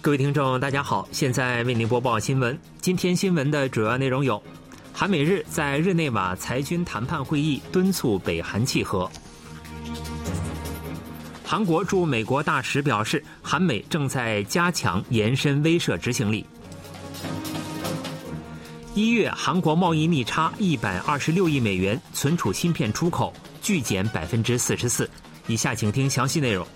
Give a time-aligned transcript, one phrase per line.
[0.00, 2.58] 各位听众，大家好，现在为您播报新闻。
[2.80, 4.42] 今天新闻的主要内容有：
[4.92, 9.06] 韩美日在日内瓦裁军谈判会议敦促北韩契合；
[11.44, 16.46] 韩国驻美国大使表示，韩美正在加强延伸威慑执行力。
[18.98, 23.32] 一月，韩国贸易逆差一百二十六亿美元，存储芯片出口
[23.62, 25.08] 巨减百分之四十四。
[25.46, 26.66] 以下请听详细内容。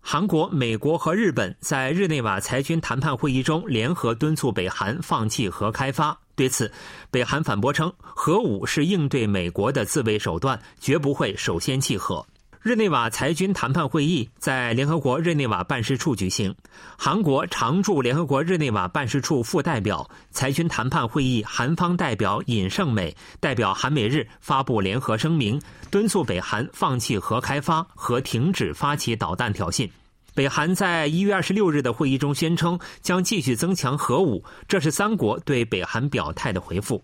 [0.00, 6.18] 韩国、美国和日本在日内瓦裁军谈判会议中联合敦促北韩放弃核开发。
[6.34, 6.68] 对此，
[7.12, 12.26] 北韩反驳称，核武是应对美国的自卫手段，绝不会首先弃核。
[12.62, 16.54] 日内瓦裁军谈判会议在联合国日内瓦办事处举行。
[16.96, 29.90] 韩国常驻联合国日内瓦办事处副代表、裁军谈判会议韩方代表尹胜美代表韩美日发布联合声明，敦促北韩放弃核开发和停止发起导弹挑衅。
[30.32, 37.02] 北韩在一月二十六日的会议中宣称将继续增强核武，这是三国对北韩表态的回复。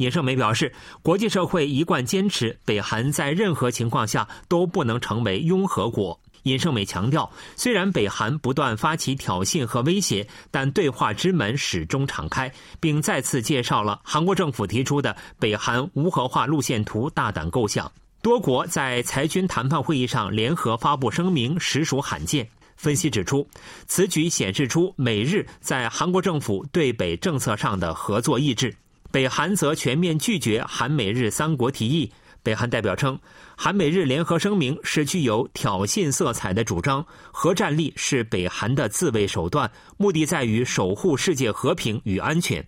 [0.00, 6.18] 尹胜美表示，国际社会一贯坚持北韩在任何情况下都不能成为拥核国。
[6.44, 17.92] 尹胜美强调，虽然北韩不断发起挑衅和威胁，但对话之门始终敞开，并再次介绍了韩国政府提出的北韩无核化路线图大胆构想。
[18.22, 22.48] 多国在裁军谈判会议上联合发布声明，实属罕见。
[22.74, 23.46] 分析指出，
[23.86, 28.74] 此举显示出美日在韩国政府对北政策上的合作意志。
[29.12, 32.10] 北韩则全面拒绝韩美日三国提议。
[32.42, 33.18] 北韩代表称，
[33.56, 42.64] 韩美日联合声明是具有挑衅色彩的主张，核战力是北韩的自卫手段，目的在于守护世界和平与安全。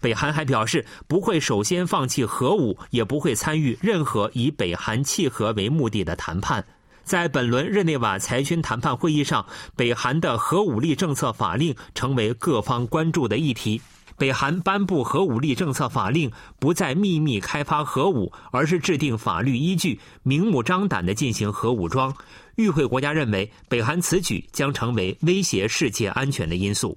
[0.00, 6.64] 北韩还表示，不会首先放弃核武，也不会参与任何以北韩契合为目的的谈判。
[7.04, 9.46] 在本轮日内瓦裁军谈判会议上，
[9.76, 13.80] 北韩的核武力政策法令成为各方关注的议题。
[14.16, 22.14] 北韩颁布核武力政策法令，不再秘密开发核武，而是制定法律依据，明目张胆地进行核武装。
[22.56, 26.96] 与会国家认为，北韩此举将成为威胁世界安全的因素。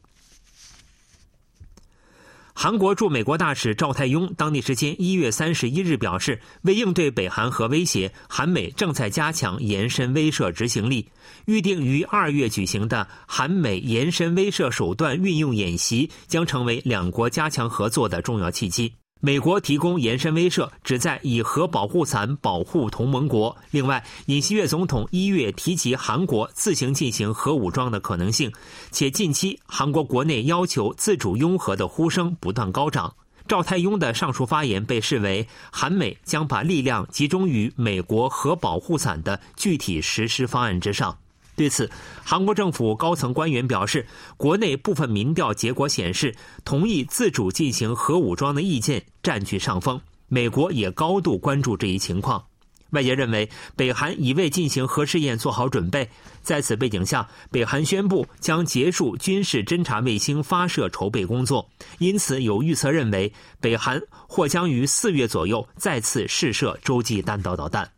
[2.59, 11.07] 韩国驻美国大使赵泰庸当地时间一月三十一日表示，为应对北韩核威胁，韩美正在加强延伸威慑执行力。
[11.45, 18.91] 预定于二月举行的韩美延伸威慑手段运用演习，将成为两国加强合作的重要契机。
[19.19, 23.55] 美国提供延伸威慑，旨在以核保护伞保护同盟国。
[23.71, 28.51] 另外，尹锡悦总统一月提及韩国自行进行核武装的可能性，
[28.91, 33.13] 且近期韩国国内要求自主拥核的呼声不断高涨。
[33.47, 41.17] 赵泰庸的上述发言被视为韩美将把力量集中于美国核保护伞的具体实施方案之上。
[41.57, 41.89] 对此，
[42.23, 44.05] 韩国政府高层官员表示，
[44.37, 49.99] 国内部分民调结果显示，同意自主进行核武装的意见占据上风。
[50.27, 52.45] 美国也高度关注这一情况。
[52.91, 56.07] 外界认为，北韩已为进行核试验做好准备。
[56.43, 67.89] 在此背景下，北韩宣布将结束军事侦察卫星发射筹备工作，因此有预测认为，北韩或将于四月左右再次试射洲际弹道导弹。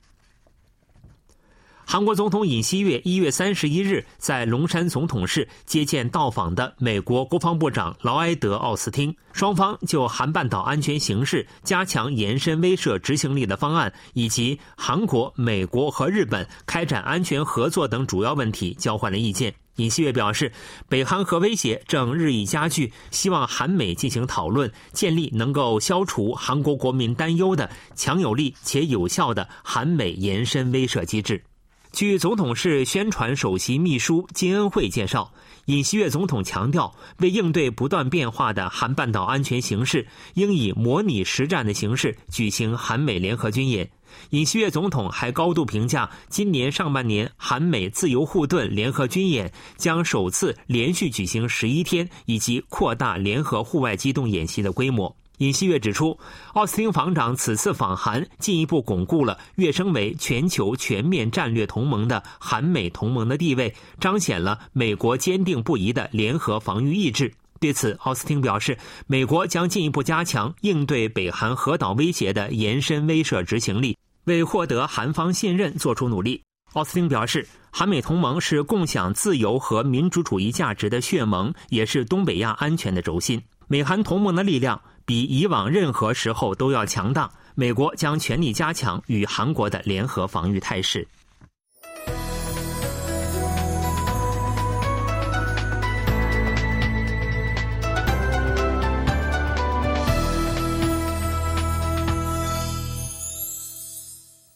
[1.92, 19.52] 韩国总统尹锡悦一月三十一日在龙山总统室接见到访的美国国防部长劳埃德·奥斯汀，双方就韩半岛安全形势、加强延伸威慑执行力的方案，以及韩国、美国和日本开展安全合作等主要问题交换了意见。
[19.78, 20.52] 尹锡悦表示，
[20.88, 31.44] 北韩核威胁正日益加剧，希望韩美进行讨论，建立能够消除韩国国民担忧的强有力且有效的韩美延伸威慑机制。
[31.92, 35.34] 据总统室宣传首席秘书金恩惠介绍，
[35.66, 43.90] 尹锡悦总统强调，为应对不断变化的韩半岛安全形势，应以模拟实战的形式举行韩美联合军演。
[44.30, 55.19] 尹锡悦总统还高度评价，今年上半年韩美自由护盾联合军演将首次连续举行十一天，以及扩大联合户外机动演习的规模。
[55.40, 56.18] 尹锡悦指出，
[56.54, 67.34] 奥斯汀防长此次访韩，进一步巩固了跃升为全球全面战略同盟的韩美同盟的地位，彰显了美国坚定不移的联合防御意志。
[67.62, 68.78] 对此，奥斯汀表示，
[69.08, 76.42] 美国将进一步加强应对北韩核岛威胁的延伸威慑执行力，为获得韩方信任做出努力。
[76.74, 83.42] 奥斯汀表示，韩美同盟是共享自由和民主主义价值的血盟，也是东北亚安全的轴心。
[83.72, 87.32] 美韩同盟的力量比以往任何时候都要强大。
[87.54, 91.08] 美国将全力加强与韩国的联合防御态势。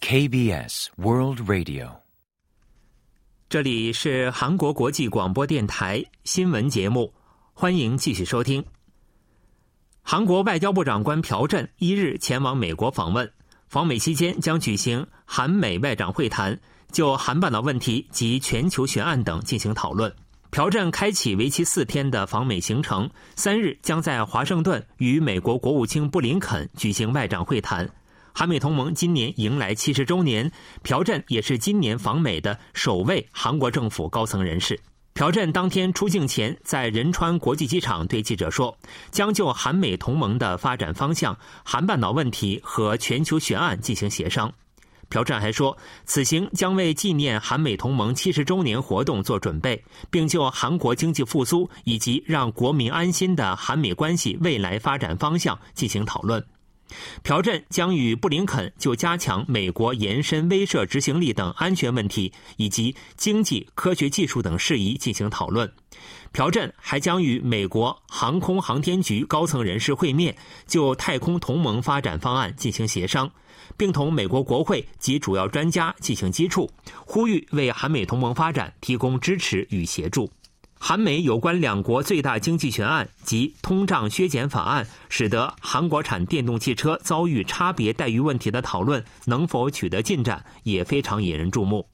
[0.02, 1.98] KBS World Radio，
[3.48, 7.14] 这里是韩国国际广播电台新闻节目，
[7.54, 8.66] 欢迎继续收听。
[10.06, 13.32] 韩国外交部长官朴振一日前往美国访问，
[13.70, 16.60] 访美期间将举行韩美外长会谈，
[16.92, 20.14] 就韩半岛问题及全球悬案等进行讨论。
[20.52, 27.90] 朴振开启为期四天的访美行程，三日将在华盛顿与美国国务卿布林肯举行外长会谈。
[28.34, 30.52] 韩美同盟今年迎来七十周年，
[30.84, 34.80] 朴振也是今年访美的首位韩国政府高层人士。
[35.14, 38.76] 朴振当天出境前，在仁川国际机场对记者说，
[39.12, 44.52] 将就韩美同盟的发展方向、韩半岛问题和全球悬案进行协商。
[45.10, 56.44] 朴振还说，此行将为纪念韩美同盟七十周年活动做准备，并就韩国经济复苏以及让国民安心的韩美关系未来发展方向进行讨论。
[57.24, 65.72] 朴振将与布林肯就加强美国延伸威慑执行力等安全问题，以及经济、科学技术等事宜进行讨论。
[66.32, 70.36] 朴振还将与美国航空航天局高层人士会面，
[70.66, 73.32] 就太空同盟发展方案进行协商，
[73.78, 76.70] 并同美国国会及主要专家进行接触，
[77.06, 80.30] 呼吁为韩美同盟发展提供支持与协助。
[80.86, 91.88] 韩美有关两国最大经济悬案及通胀削减法案，使得韩国产电动汽车遭遇差别待遇问题的讨论能否取得进展，也非常引人注目。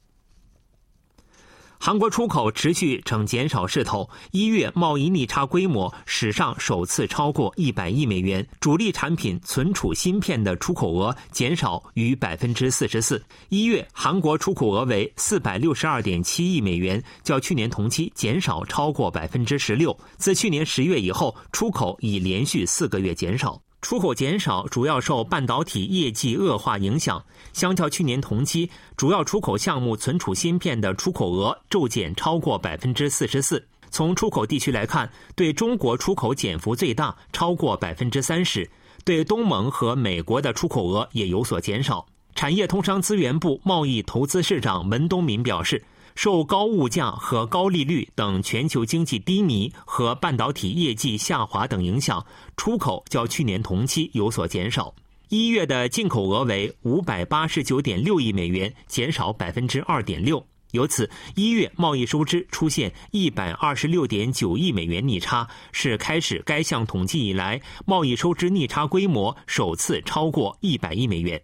[1.82, 8.46] 韩国出口持续呈减少势头，一月贸易逆差规模史上首次超过一百亿美元。
[8.60, 13.24] 主力产品存储芯片的出口额减少逾百分之四十四。
[13.48, 19.98] 一月韩国出口额为四百六十二点七亿美元，较去年同期减少超过百分之十六。
[20.18, 23.58] 自去年十月以后，出口已连续四个月减少。
[23.82, 27.24] 出口减少主要受半导体业绩恶化影响，
[27.54, 33.66] 相较去年同期，主要出口项目存储芯片的出口额骤减超过百分之四十四。
[33.90, 38.64] 从出口地区来看，对中国出口减幅最大，超过百分之三十；
[39.02, 42.06] 对东盟和美国的出口额也有所减少。
[42.34, 45.82] 产业通商资源部贸易投资市长文东民表示。
[46.14, 52.24] 受高物价和高利率等全球经济低迷和半导体业绩下滑等影响，
[52.56, 54.94] 出口较去年同期有所减少。
[55.28, 60.44] 一月的进口额为五百八十九点六亿美元，减少百分之二点六。
[60.72, 71.40] 由此，一月贸易收支出现一百二十六点九亿美元逆差，是开始该项统计以来贸易收支逆差规模首次超过一百亿美元。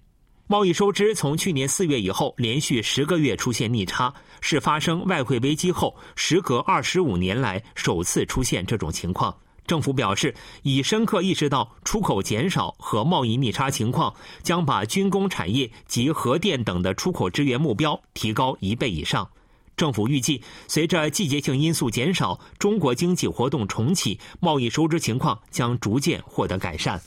[0.49, 9.37] 贸易收支从去年四月以后连续十个月出现逆差，是发生外汇危机后时隔二十五年来首次出现这种情况。
[9.67, 10.33] 政府表示，
[10.63, 14.15] 已深刻意识到出口减少和贸易逆差情况，
[14.45, 19.29] 将把军工产业及核电等的出口支援目标提高一倍以上。
[19.77, 27.03] 政府预计，随着季节性因素减少，中国经济活动重启，贸易收支情况将逐渐获得改善。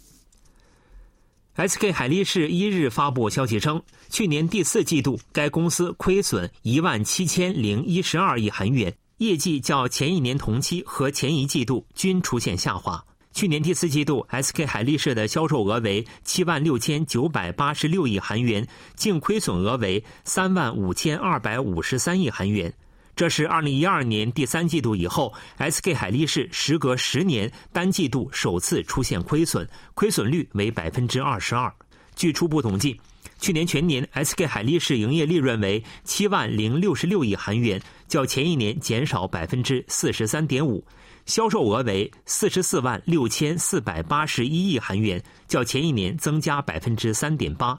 [1.59, 13.03] SK 海力士一日发布消息称，去年第四季度该公司亏损一万七千零一十二亿韩元，业绩较前一年同期和前一季度均出现下滑。
[13.33, 22.73] 去年第四季度，SK 海力士的销售额为七万六千九百八十六亿韩元，净亏损额为三万五千二百五十三亿韩元。
[23.19, 31.69] 这是二零一二年第三季度以后，SK 海力士时隔十年单季度首次出现亏损，亏损率为百分之二十二。
[32.15, 32.97] 据初步统计，
[33.37, 40.81] 去年全年 SK 海力士营业利润为七万零六十六亿韩元，较前一年减少百分之四十三点五；
[41.25, 47.77] 销售额为四十四万六千四百八十一亿韩元，较前一年增加百分之三点八。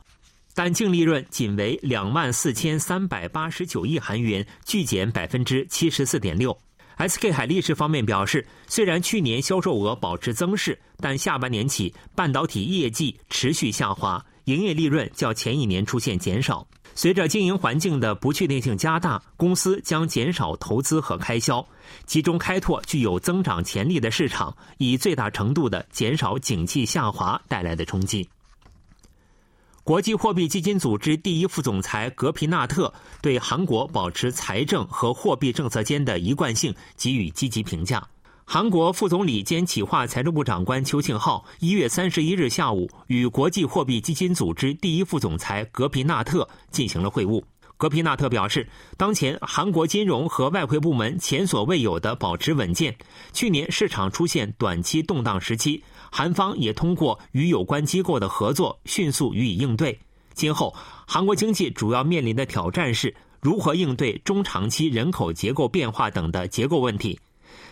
[0.55, 6.57] 但净利润仅为两万四千三百八十九亿韩元，巨减百分之七十四点六。
[6.99, 16.67] SK 海力士方面表示，虽然去年销售额保持增势，但下半年起半导体业绩持续下滑，营业利润较前一年出现减少。
[16.95, 21.67] 随着经营环境的不确定性加大，公司将减少投资和开销，
[22.05, 28.29] 集中开拓具有增长潜力的市场，以最大程度的减少景气下滑带来的冲击。
[29.91, 38.01] 国际货币基金组织第一副总裁格皮纳特对韩国保持财政和货币政策间的一贯性给予积极评价。
[38.45, 47.43] 韩国副总理兼企划财政部长官邱庆浩一月三十一日下午与国际货币基金组织第一副总裁格皮纳特进行了会晤。
[47.77, 48.69] 格皮纳特表示，
[48.99, 52.95] 当前韩国金融和外汇部门前所未有的保持稳健。
[53.33, 59.99] 去年市场出现短期动荡时期，韩方也通过与有关机构的合作迅速予以应对。
[60.35, 60.75] 今后，
[61.07, 67.19] 韩国经济主要面临的挑战是如何应对中长期人口结构变化等的结构问题。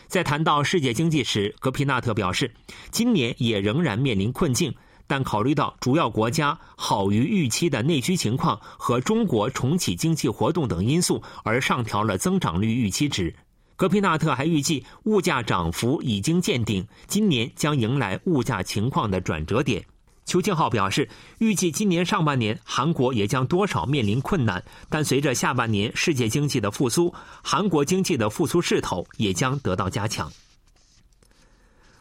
[0.06, 2.52] 在谈到世界经济时，格皮纳特表示，
[2.90, 4.74] 今年也仍然面临困境。
[5.06, 13.34] 但考虑到主要国家好于预期的内需情况和中国重启经济活动等因素，而上调了增长率预期值。
[13.78, 19.80] 格皮纳特还预计，物价涨幅已经见顶，今年将迎来物价情况的转折点。
[20.26, 21.08] 邱庆浩表示，
[21.38, 30.28] 预计今年上半年韩国也将多少面临困难，但随着下半年世界经济的复苏，韩国经济的复苏势头也将得到加强。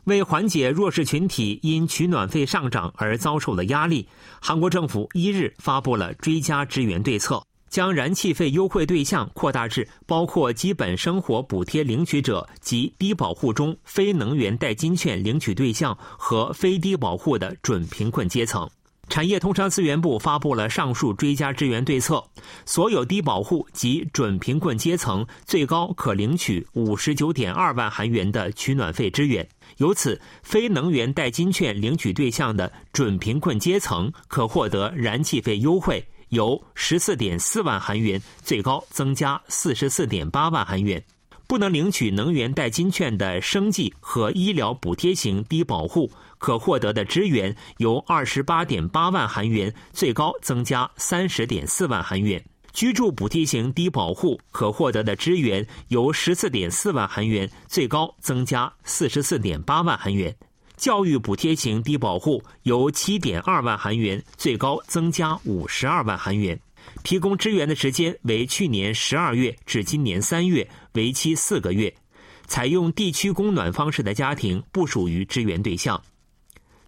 [0.05, 4.07] 为缓解弱势群体因取暖费上涨而遭受的压力，
[4.41, 18.69] 韩国政府一日发布了追加支援对策，将燃气费优惠对象扩大至包括基本生活补贴领取者及低保户中非能源代金券领取对象和非低保户的准贫困阶层。
[19.09, 22.21] 产业通商资源部发布了上述追加支援对策，
[22.65, 29.47] 所有低保户及准贫困阶层最高可领取五十九点二万韩元的取暖费支援。
[29.77, 41.03] 由此，非能源代金券领取对象的准贫困阶层可获得燃气费优惠，由十四点四万韩元最高增加四十四点八万韩元。
[41.47, 52.43] 不能领取能源代金券的生计和医疗补贴型低保户可获得的支援由二十八点八万韩元最高增加三十点四万韩元。
[52.73, 60.35] 居住补贴型低保户可获得的支援由十四点四万韩元最高增加四十四点八万韩元，
[60.77, 66.57] 教育补贴型低保户由七点二万韩元最高增加五十二万韩元，
[67.03, 71.93] 提供支援的时间为去年十二月至今年三月，为期四个月。
[72.45, 76.01] 采用地区供暖方式的家庭不属于支援对象。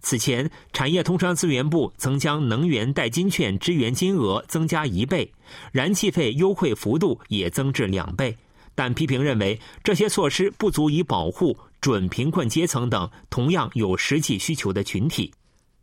[0.00, 5.30] 此前，产业通商资源部曾将能源代金券支援金额增加一倍，
[5.72, 8.34] 燃气费优惠幅度也增至两倍。
[8.80, 15.30] 但批评认为，这些措施不足以保护准贫困阶层等同样有实际需求的群体。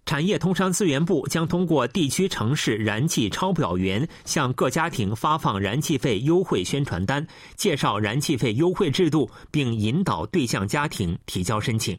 [0.08, 11.96] 产业通商资源部将通过地区城市燃气抄表员向各家庭发放燃气费优惠宣传单，介绍燃气费优惠制度，并引导对象家庭提交申请。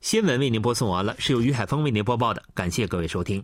[0.00, 3.42] 新闻为您播送完了，是由于海峰为您播报的，感谢各位收听。